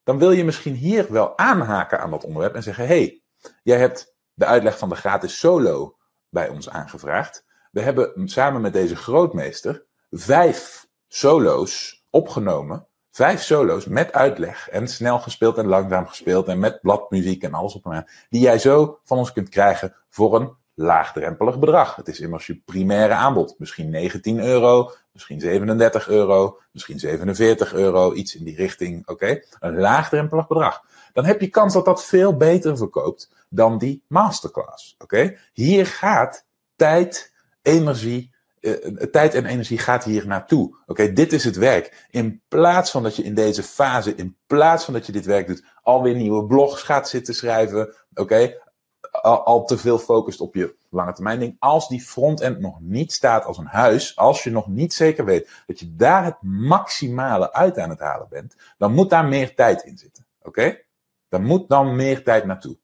[0.03, 3.23] Dan wil je misschien hier wel aanhaken aan dat onderwerp en zeggen: hey,
[3.63, 5.97] jij hebt de uitleg van de gratis solo
[6.29, 7.45] bij ons aangevraagd.
[7.71, 12.87] We hebben samen met deze grootmeester vijf solo's opgenomen.
[13.11, 17.75] Vijf solo's met uitleg en snel gespeeld en langzaam gespeeld en met bladmuziek en alles
[17.75, 18.07] op en aan.
[18.29, 21.95] Die jij zo van ons kunt krijgen voor een laagdrempelig bedrag.
[21.95, 23.55] Het is immers je primaire aanbod.
[23.57, 29.07] Misschien 19 euro, misschien 37 euro, misschien 47 euro, iets in die richting.
[29.07, 30.83] Oké, een laagdrempelig bedrag.
[31.13, 34.95] Dan heb je kans dat dat veel beter verkoopt dan die masterclass.
[34.97, 38.73] Oké, hier gaat tijd, energie, uh,
[39.11, 40.77] tijd en energie gaat hier naartoe.
[40.85, 42.07] Oké, dit is het werk.
[42.09, 45.47] In plaats van dat je in deze fase, in plaats van dat je dit werk
[45.47, 47.95] doet, alweer nieuwe blogs gaat zitten schrijven.
[48.13, 48.53] Oké,
[49.21, 51.55] al, te veel focust op je lange termijn ding.
[51.59, 55.49] Als die frontend nog niet staat als een huis, als je nog niet zeker weet
[55.67, 59.83] dat je daar het maximale uit aan het halen bent, dan moet daar meer tijd
[59.83, 60.25] in zitten.
[60.39, 60.47] Oké?
[61.29, 61.41] Okay?
[61.41, 62.77] Moet dan meer tijd naartoe.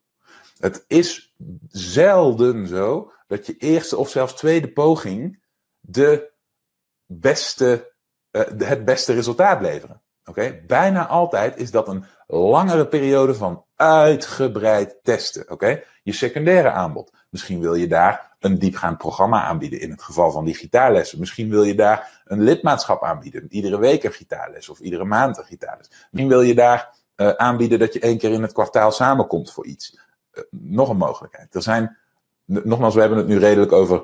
[0.59, 1.35] Het is
[1.67, 5.43] zelden zo dat je eerste of zelfs tweede poging
[5.79, 6.31] de
[7.05, 7.93] beste,
[8.31, 10.01] uh, het beste resultaat leveren.
[10.25, 10.63] Oké?
[10.67, 15.45] Bijna altijd is dat een langere periode van uitgebreid testen.
[15.49, 15.83] Oké?
[16.03, 17.11] Je secundaire aanbod.
[17.29, 21.19] Misschien wil je daar een diepgaand programma aanbieden in het geval van die gitaarlessen.
[21.19, 23.45] Misschien wil je daar een lidmaatschap aanbieden.
[23.49, 25.89] Iedere week een gitaarles of iedere maand een gitaarles.
[25.89, 29.65] Misschien wil je daar uh, aanbieden dat je één keer in het kwartaal samenkomt voor
[29.65, 29.99] iets.
[30.33, 31.55] Uh, nog een mogelijkheid.
[31.55, 31.97] Er zijn,
[32.45, 34.03] nogmaals, we hebben het nu redelijk over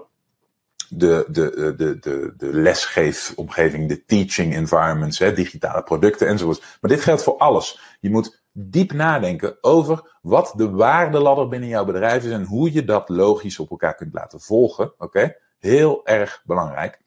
[0.89, 6.77] de, de, de, de, de lesgeefomgeving, de teaching environments, hè, digitale producten enzovoort.
[6.81, 7.97] Maar dit geldt voor alles.
[7.99, 12.83] Je moet diep nadenken over wat de waardeladder binnen jouw bedrijf is en hoe je
[12.83, 14.93] dat logisch op elkaar kunt laten volgen.
[14.97, 15.35] Oké?
[15.59, 16.99] Heel erg belangrijk.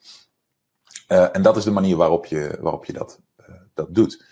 [1.09, 4.25] Uh, en dat is de manier waarop je, waarop je dat, uh, dat doet.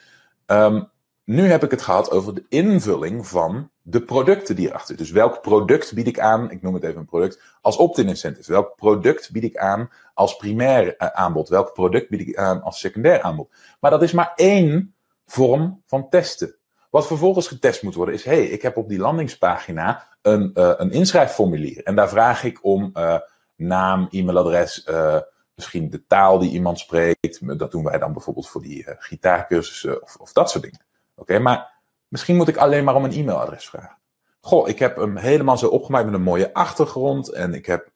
[0.47, 0.89] Um,
[1.25, 5.07] nu heb ik het gehad over de invulling van de producten die erachter zitten.
[5.07, 8.53] Dus welk product bied ik aan, ik noem het even een product, als opt-in incentive?
[8.53, 11.49] Welk product bied ik aan als primair uh, aanbod?
[11.49, 13.51] Welk product bied ik aan als secundair aanbod?
[13.81, 14.95] Maar dat is maar één
[15.27, 16.58] vorm van testen.
[16.91, 20.91] Wat vervolgens getest moet worden is, hey, ik heb op die landingspagina een, uh, een
[20.91, 21.83] inschrijfformulier.
[21.85, 23.19] En daar vraag ik om uh,
[23.57, 25.19] naam, e-mailadres, uh,
[25.55, 27.59] misschien de taal die iemand spreekt.
[27.59, 30.81] Dat doen wij dan bijvoorbeeld voor die gitaarcursussen of, of dat soort dingen.
[31.17, 31.71] Oké, maar
[32.09, 33.97] misschien moet ik alleen maar om een e-mailadres vragen.
[34.41, 37.29] Goh, ik heb hem helemaal zo opgemaakt met een mooie achtergrond.
[37.29, 37.91] En ik heb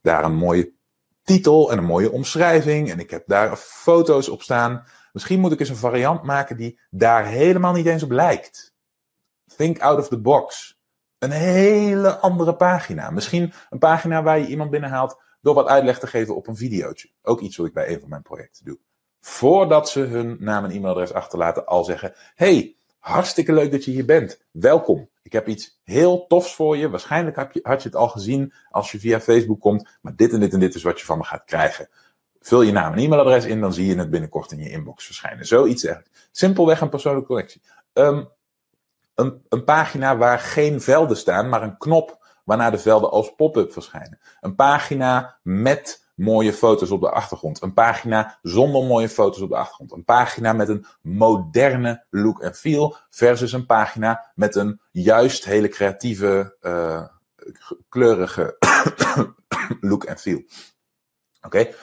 [0.00, 0.72] daar een mooie
[1.22, 2.90] titel en een mooie omschrijving.
[2.90, 4.84] En ik heb daar foto's op staan.
[5.12, 8.74] Misschien moet ik eens een variant maken die daar helemaal niet eens op lijkt.
[9.56, 10.78] Think out of the box.
[11.18, 13.10] Een hele andere pagina.
[13.10, 17.10] Misschien een pagina waar je iemand binnenhaalt door wat uitleg te geven op een videootje.
[17.22, 18.78] Ook iets wat ik bij een van mijn projecten doe.
[19.20, 24.04] Voordat ze hun naam en e-mailadres achterlaten, al zeggen: Hey, hartstikke leuk dat je hier
[24.04, 24.42] bent.
[24.50, 25.10] Welkom.
[25.22, 26.90] Ik heb iets heel tofs voor je.
[26.90, 29.88] Waarschijnlijk had je het al gezien als je via Facebook komt.
[30.00, 31.88] Maar dit en dit en dit is wat je van me gaat krijgen.
[32.42, 35.46] Vul je naam en e-mailadres in, dan zie je het binnenkort in je inbox verschijnen.
[35.46, 36.28] Zoiets eigenlijk.
[36.30, 37.62] Simpelweg een persoonlijke connectie.
[37.92, 38.28] Um,
[39.14, 43.72] een, een pagina waar geen velden staan, maar een knop waarna de velden als pop-up
[43.72, 44.18] verschijnen.
[44.40, 47.62] Een pagina met mooie foto's op de achtergrond.
[47.62, 49.92] Een pagina zonder mooie foto's op de achtergrond.
[49.92, 55.68] Een pagina met een moderne look en feel versus een pagina met een juist hele
[55.68, 57.04] creatieve, uh,
[57.88, 58.56] kleurige
[59.80, 60.42] look en feel.
[61.42, 61.74] Oké?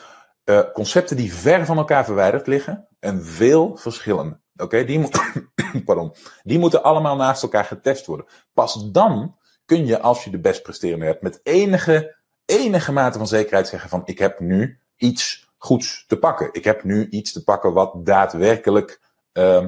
[0.49, 4.39] Uh, concepten die ver van elkaar verwijderd liggen en veel verschillende.
[4.55, 5.09] Oké, die,
[5.85, 8.25] pardon, die moeten allemaal naast elkaar getest worden.
[8.53, 13.27] Pas dan kun je, als je de best presterende hebt, met enige, enige mate van
[13.27, 16.49] zekerheid zeggen van ik heb nu iets goeds te pakken.
[16.51, 19.01] Ik heb nu iets te pakken wat daadwerkelijk,
[19.33, 19.65] uh,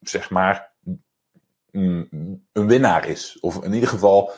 [0.00, 0.72] zeg maar,
[1.70, 3.38] een winnaar is.
[3.40, 4.32] Of in ieder geval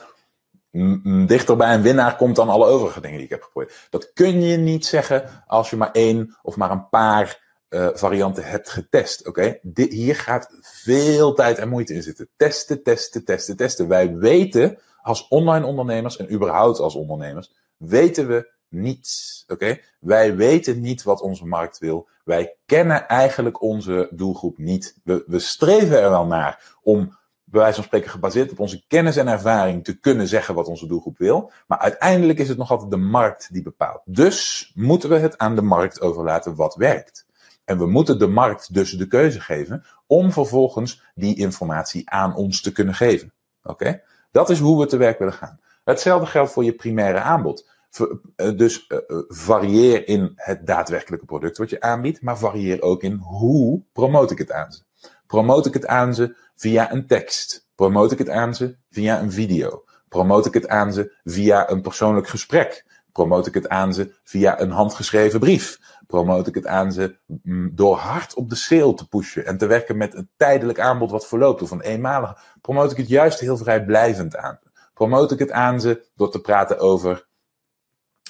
[1.25, 3.87] dichter bij een winnaar komt dan alle overige dingen die ik heb geprobeerd.
[3.89, 8.43] Dat kun je niet zeggen als je maar één of maar een paar uh, varianten
[8.43, 9.27] hebt getest.
[9.27, 12.29] Oké, hier gaat veel tijd en moeite in zitten.
[12.35, 13.87] Testen, testen, testen, testen.
[13.87, 19.43] Wij weten als online ondernemers en überhaupt als ondernemers, weten we niets.
[19.47, 22.07] Oké, wij weten niet wat onze markt wil.
[22.23, 24.99] Wij kennen eigenlijk onze doelgroep niet.
[25.03, 27.19] We, we streven er wel naar om
[27.51, 30.87] bij wijze van spreken gebaseerd op onze kennis en ervaring te kunnen zeggen wat onze
[30.87, 31.51] doelgroep wil.
[31.67, 34.01] Maar uiteindelijk is het nog altijd de markt die bepaalt.
[34.05, 37.25] Dus moeten we het aan de markt overlaten wat werkt.
[37.65, 42.61] En we moeten de markt dus de keuze geven om vervolgens die informatie aan ons
[42.61, 43.33] te kunnen geven.
[43.63, 44.01] Oké?
[44.31, 45.59] Dat is hoe we te werk willen gaan.
[45.83, 47.69] Hetzelfde geldt voor je primaire aanbod.
[48.35, 53.13] Eh, dus uh, varieer in het daadwerkelijke product wat je aanbiedt, maar varieer ook in
[53.13, 54.81] hoe promote ik het aan ze.
[55.31, 57.67] Promote ik het aan ze via een tekst?
[57.75, 59.83] Promote ik het aan ze via een video?
[60.09, 62.85] Promote ik het aan ze via een persoonlijk gesprek?
[63.11, 65.79] Promote ik het aan ze via een handgeschreven brief?
[66.07, 69.65] Promote ik het aan ze mm, door hard op de sale te pushen en te
[69.65, 72.37] werken met een tijdelijk aanbod wat verloopt of een eenmalige?
[72.61, 74.59] Promote ik het juist heel vrijblijvend aan?
[74.93, 77.27] Promote ik het aan ze door te praten over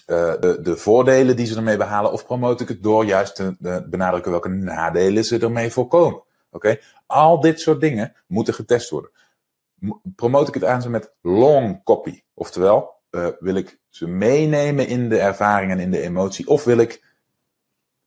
[0.08, 2.12] uh, de, de voordelen die ze ermee behalen?
[2.12, 3.56] Of promote ik het door juist te
[3.90, 6.30] benadrukken welke nadelen ze ermee voorkomen?
[6.52, 9.12] Oké, Al dit soort dingen moeten getest worden.
[10.16, 12.22] Promote ik het aan ze met long copy?
[12.34, 16.48] Oftewel, uh, wil ik ze meenemen in de ervaring en in de emotie?
[16.48, 17.06] Of wil ik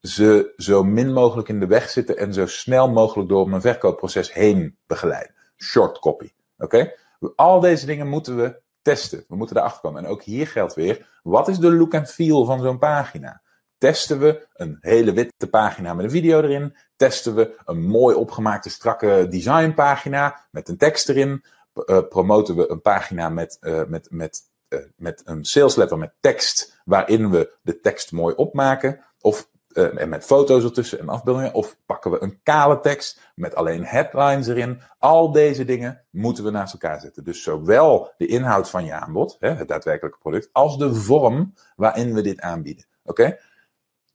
[0.00, 4.33] ze zo min mogelijk in de weg zitten en zo snel mogelijk door mijn verkoopproces
[4.33, 5.35] heen begeleiden?
[5.57, 6.33] Short copy.
[6.59, 6.92] Oké?
[7.37, 9.24] Al deze dingen moeten we testen.
[9.28, 10.04] We moeten erachter komen.
[10.04, 13.42] En ook hier geldt weer, wat is de look en feel van zo'n pagina?
[13.85, 16.77] Testen we een hele witte pagina met een video erin.
[16.97, 21.44] Testen we een mooi opgemaakte, strakke designpagina met een tekst erin.
[21.75, 26.81] Uh, promoten we een pagina met, uh, met, met, uh, met een salesletter met tekst,
[26.85, 29.01] waarin we de tekst mooi opmaken.
[29.20, 31.55] Of en met foto's ertussen en afbeeldingen.
[31.55, 34.81] Of pakken we een kale tekst met alleen headlines erin.
[34.99, 37.25] Al deze dingen moeten we naast elkaar zetten.
[37.25, 42.14] Dus zowel de inhoud van je aanbod, hè, het daadwerkelijke product, als de vorm waarin
[42.14, 42.87] we dit aanbieden.
[43.03, 43.38] Oké?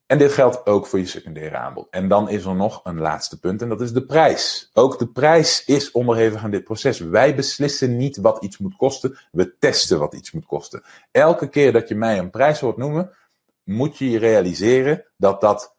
[0.09, 1.87] En dit geldt ook voor je secundaire aanbod.
[1.89, 4.69] En dan is er nog een laatste punt en dat is de prijs.
[4.73, 6.99] Ook de prijs is onderhevig aan dit proces.
[6.99, 10.83] Wij beslissen niet wat iets moet kosten, we testen wat iets moet kosten.
[11.11, 13.11] Elke keer dat je mij een prijs hoort noemen,
[13.63, 15.75] moet je je realiseren dat dat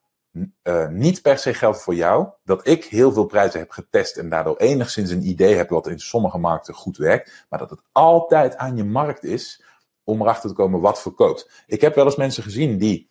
[0.62, 2.28] uh, niet per se geldt voor jou.
[2.44, 6.00] Dat ik heel veel prijzen heb getest en daardoor enigszins een idee heb wat in
[6.00, 7.46] sommige markten goed werkt.
[7.48, 9.62] Maar dat het altijd aan je markt is
[10.04, 11.64] om erachter te komen wat verkoopt.
[11.66, 13.09] Ik heb wel eens mensen gezien die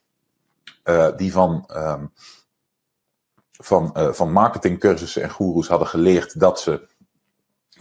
[1.15, 2.12] die van, um,
[3.62, 6.88] van, uh, van marketingcursussen en goeroes hadden geleerd dat ze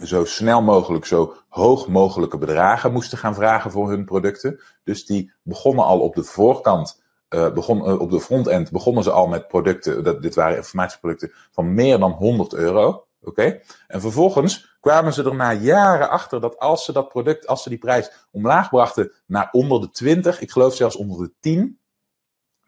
[0.03, 4.59] zo snel mogelijk, zo hoog mogelijke bedragen moesten gaan vragen voor hun producten.
[4.83, 9.47] Dus die begonnen al op de voorkant, uh, op de frontend begonnen ze al met
[9.47, 13.05] producten, dat, dit waren informatieproducten, van meer dan 100 euro.
[13.21, 13.59] Oké?
[13.87, 17.69] En vervolgens kwamen ze er na jaren achter dat als ze dat product, als ze
[17.69, 21.78] die prijs omlaag brachten naar onder de 20, ik geloof zelfs onder de 10,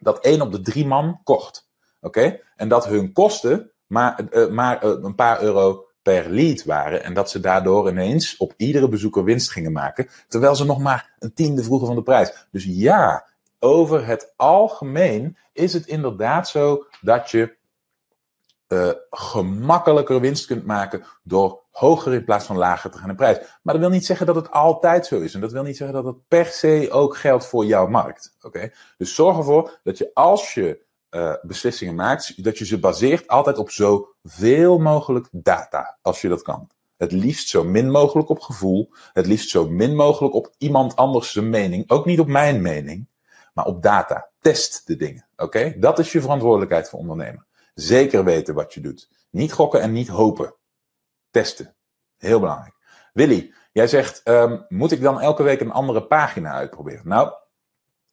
[0.01, 1.69] dat één op de drie man kocht.
[2.01, 2.39] Oké?
[2.55, 7.03] En dat hun kosten maar, uh, maar uh, een paar euro per lead waren.
[7.03, 10.07] En dat ze daardoor ineens op iedere bezoeker winst gingen maken.
[10.27, 12.47] Terwijl ze nog maar een tiende vroegen van de prijs.
[12.51, 13.27] Dus ja,
[13.59, 17.55] over het algemeen is het inderdaad zo dat je
[18.71, 23.37] uh, gemakkelijker winst kunt maken door hoger in plaats van lager te gaan in prijs.
[23.37, 25.33] Maar dat wil niet zeggen dat het altijd zo is.
[25.33, 28.35] En dat wil niet zeggen dat het per se ook geldt voor jouw markt.
[28.41, 28.71] Oké?
[28.97, 33.57] Dus zorg ervoor dat je als je uh, beslissingen maakt, dat je ze baseert altijd
[33.57, 36.69] op zoveel mogelijk data, als je dat kan.
[36.97, 38.89] Het liefst zo min mogelijk op gevoel.
[39.13, 41.89] Het liefst zo min mogelijk op iemand anders zijn mening.
[41.89, 43.07] Ook niet op mijn mening,
[43.53, 44.29] maar op data.
[44.39, 45.25] Test de dingen.
[45.35, 45.73] Oké?
[45.77, 47.45] Dat is je verantwoordelijkheid voor ondernemen.
[47.73, 49.09] Zeker weten wat je doet.
[49.29, 50.55] Niet gokken en niet hopen.
[51.29, 51.75] Testen.
[52.17, 52.75] Heel belangrijk.
[53.13, 57.07] Willy, jij zegt, um, moet ik dan elke week een andere pagina uitproberen?
[57.07, 57.33] Nou,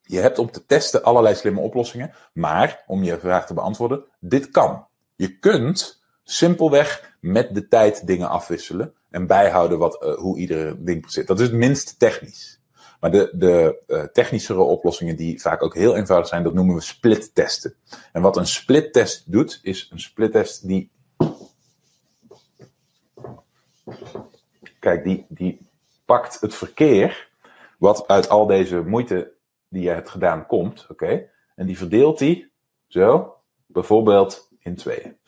[0.02, 2.12] je hebt om te testen allerlei slimme oplossingen.
[2.32, 4.86] Maar om je vraag te beantwoorden, dit kan.
[5.16, 11.10] Je kunt simpelweg met de tijd dingen afwisselen en bijhouden wat, uh, hoe iedere ding
[11.10, 11.26] zit.
[11.26, 12.57] Dat is het minst technisch.
[13.00, 16.80] Maar de, de uh, technischere oplossingen die vaak ook heel eenvoudig zijn, dat noemen we
[16.80, 17.74] split testen.
[18.12, 20.90] En wat een split test doet, is een split test die.
[24.78, 25.66] Kijk, die, die
[26.04, 27.28] pakt het verkeer
[27.78, 29.32] wat uit al deze moeite
[29.68, 31.30] die je hebt gedaan komt, oké?
[31.54, 32.52] En die verdeelt die
[32.86, 35.16] zo, bijvoorbeeld in tweeën.
[35.16, 35.18] 50%.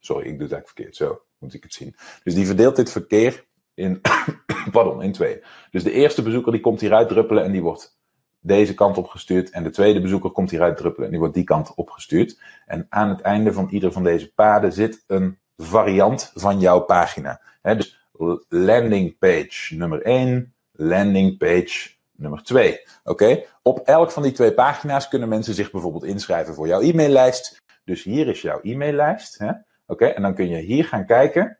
[0.00, 0.96] Sorry, ik doe het eigenlijk verkeerd.
[0.96, 1.96] Zo moet ik het zien.
[2.24, 4.00] Dus die verdeelt dit verkeer in,
[4.72, 5.42] pardon, in twee.
[5.70, 8.00] Dus de eerste bezoeker die komt hieruit druppelen en die wordt
[8.40, 9.50] deze kant opgestuurd.
[9.50, 12.40] En de tweede bezoeker komt hieruit druppelen en die wordt die kant opgestuurd.
[12.66, 17.40] En aan het einde van ieder van deze paden zit een variant van jouw pagina.
[17.62, 18.00] dus
[18.48, 22.80] landing page nummer 1, landing page nummer 2.
[23.04, 23.44] Oké?
[23.62, 27.62] Op elk van die twee pagina's kunnen mensen zich bijvoorbeeld inschrijven voor jouw e-maillijst.
[27.84, 29.38] Dus hier is jouw e-maillijst.
[29.86, 30.06] Oké?
[30.06, 31.58] En dan kun je hier gaan kijken.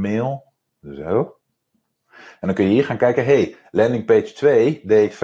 [0.00, 0.44] Mail.
[0.94, 1.36] Zo.
[2.40, 5.18] En dan kun je hier gaan kijken, hey, landing page 2 deed 50%,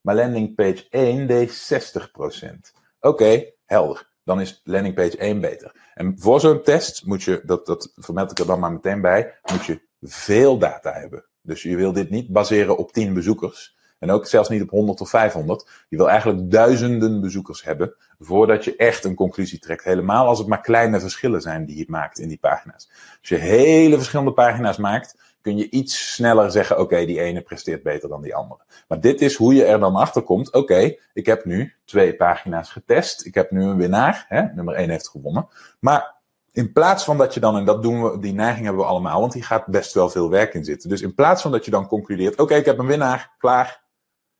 [0.00, 2.74] maar landing page 1 deed 60%.
[3.00, 4.14] Oké, helder.
[4.24, 5.90] Dan is landing page 1 beter.
[5.94, 9.38] En voor zo'n test moet je, dat, dat vermeld ik er dan maar meteen bij,
[9.52, 11.24] moet je veel data hebben.
[11.42, 13.75] Dus je wil dit niet baseren op 10 bezoekers.
[13.98, 15.68] En ook zelfs niet op 100 of 500.
[15.88, 19.84] Je wil eigenlijk duizenden bezoekers hebben voordat je echt een conclusie trekt.
[19.84, 22.90] Helemaal als het maar kleine verschillen zijn die je maakt in die pagina's.
[23.20, 27.82] Als je hele verschillende pagina's maakt, kun je iets sneller zeggen: oké, die ene presteert
[27.82, 28.60] beter dan die andere.
[28.88, 32.70] Maar dit is hoe je er dan achter komt: oké, ik heb nu twee pagina's
[32.70, 33.26] getest.
[33.26, 34.24] Ik heb nu een winnaar.
[34.28, 35.48] Hè, nummer 1 heeft gewonnen.
[35.80, 36.14] Maar
[36.52, 39.20] in plaats van dat je dan, en dat doen we, die neiging hebben we allemaal,
[39.20, 40.88] want die gaat best wel veel werk in zitten.
[40.88, 43.84] Dus in plaats van dat je dan concludeert: oké, ik heb een winnaar, klaar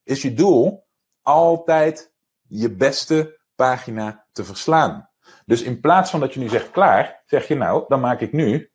[0.06, 0.86] is je doel
[1.22, 2.12] altijd
[2.48, 5.10] je beste pagina te verslaan.
[5.46, 8.32] Dus in plaats van dat je nu zegt klaar, zeg je nou, dan maak ik
[8.32, 8.70] nu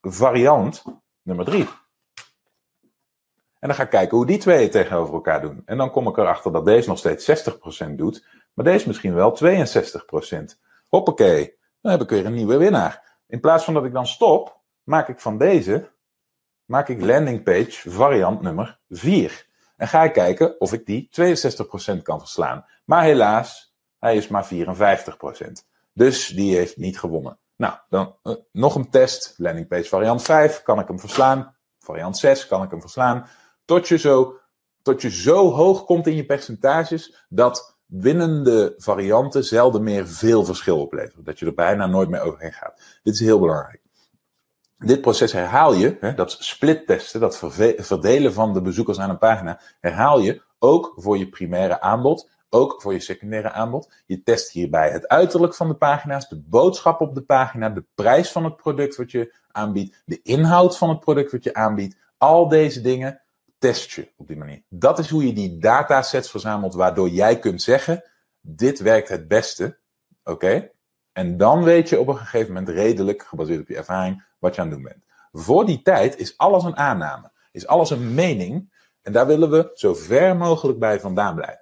[0.00, 0.84] variant
[1.22, 1.68] nummer 3.
[3.58, 5.62] En dan ga ik kijken hoe die twee tegenover elkaar doen.
[5.64, 7.50] En dan kom ik erachter dat deze nog steeds
[7.90, 10.58] 60% doet, maar deze misschien wel 62%.
[10.88, 13.18] Hoppakee, dan heb ik weer een nieuwe winnaar.
[13.26, 15.90] In plaats van dat ik dan stop, maak ik van deze,
[16.64, 19.50] maak ik landing page variant nummer 4.
[19.82, 21.10] En ga ik kijken of ik die
[21.98, 22.64] 62% kan verslaan.
[22.84, 24.56] Maar helaas, hij is maar 54%.
[25.92, 27.38] Dus die heeft niet gewonnen.
[27.56, 29.34] Nou, dan uh, nog een test.
[29.36, 31.56] Landingpage variant 5, kan ik hem verslaan?
[31.78, 33.26] Variant 6, kan ik hem verslaan?
[33.64, 34.38] Tot je zo,
[34.82, 40.80] tot je zo hoog komt in je percentages dat winnende varianten zelden meer veel verschil
[40.80, 41.24] opleveren.
[41.24, 42.82] Dat je er bijna nooit meer overheen gaat.
[43.02, 43.82] Dit is heel belangrijk.
[44.84, 47.38] Dit proces herhaal je, hè, dat split testen, dat
[47.76, 52.82] verdelen van de bezoekers aan een pagina, herhaal je ook voor je primaire aanbod, ook
[52.82, 53.92] voor je secundaire aanbod.
[54.06, 58.32] Je test hierbij het uiterlijk van de pagina's, de boodschap op de pagina, de prijs
[58.32, 61.96] van het product wat je aanbiedt, de inhoud van het product wat je aanbiedt.
[62.18, 63.20] Al deze dingen
[63.58, 64.62] test je op die manier.
[64.68, 68.04] Dat is hoe je die datasets verzamelt, waardoor jij kunt zeggen:
[68.40, 69.78] dit werkt het beste.
[70.24, 70.70] Oké?
[71.12, 74.60] En dan weet je op een gegeven moment redelijk, gebaseerd op je ervaring, wat je
[74.60, 75.04] aan het doen bent.
[75.32, 78.72] Voor die tijd is alles een aanname, is alles een mening.
[79.02, 81.60] En daar willen we zo ver mogelijk bij vandaan blijven.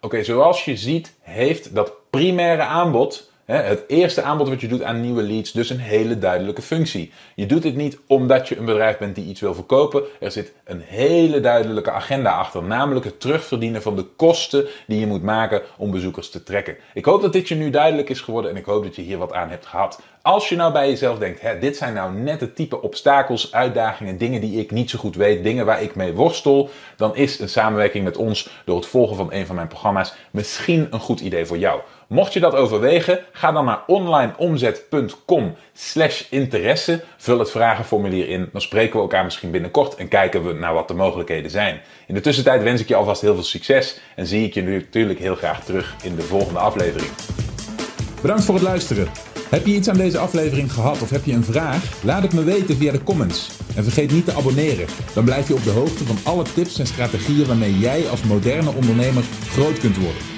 [0.00, 5.00] Oké, zoals je ziet, heeft dat primaire aanbod het eerste aanbod wat je doet aan
[5.00, 7.12] nieuwe leads, dus een hele duidelijke functie.
[7.34, 10.02] Je doet dit niet omdat je een bedrijf bent die iets wil verkopen.
[10.20, 15.06] Er zit een hele duidelijke agenda achter, namelijk het terugverdienen van de kosten die je
[15.06, 16.76] moet maken om bezoekers te trekken.
[16.94, 19.18] Ik hoop dat dit je nu duidelijk is geworden en ik hoop dat je hier
[19.18, 20.00] wat aan hebt gehad.
[20.22, 24.18] Als je nou bij jezelf denkt, hè, dit zijn nou net het type obstakels, uitdagingen,
[24.18, 27.48] dingen die ik niet zo goed weet, dingen waar ik mee worstel, dan is een
[27.48, 31.46] samenwerking met ons door het volgen van een van mijn programma's misschien een goed idee
[31.46, 31.80] voor jou.
[32.08, 37.04] Mocht je dat overwegen, ga dan naar onlineomzet.com slash interesse.
[37.16, 38.48] Vul het vragenformulier in.
[38.52, 41.80] Dan spreken we elkaar misschien binnenkort en kijken we naar wat de mogelijkheden zijn.
[42.06, 45.18] In de tussentijd wens ik je alvast heel veel succes en zie ik je natuurlijk
[45.18, 47.10] heel graag terug in de volgende aflevering.
[48.22, 49.08] Bedankt voor het luisteren.
[49.50, 52.02] Heb je iets aan deze aflevering gehad of heb je een vraag?
[52.02, 53.50] Laat het me weten via de comments.
[53.76, 54.86] En vergeet niet te abonneren.
[55.14, 58.72] Dan blijf je op de hoogte van alle tips en strategieën waarmee jij als moderne
[58.72, 60.37] ondernemer groot kunt worden.